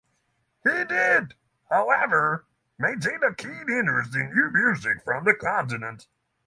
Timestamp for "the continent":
5.25-6.07